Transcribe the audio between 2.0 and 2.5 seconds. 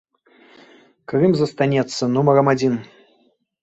нумарам